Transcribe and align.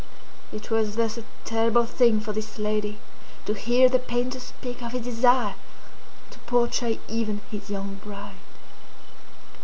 It 0.51 0.71
was 0.71 0.95
thus 0.95 1.19
a 1.19 1.23
terrible 1.45 1.85
thing 1.85 2.19
for 2.21 2.33
this 2.33 2.57
lady 2.57 2.97
to 3.45 3.53
hear 3.53 3.87
the 3.87 3.99
painter 3.99 4.39
speak 4.39 4.81
of 4.81 4.93
his 4.93 5.03
desire 5.03 5.53
to 6.31 6.39
portray 6.39 6.99
even 7.07 7.41
his 7.51 7.69
young 7.69 7.99
bride. 8.03 8.39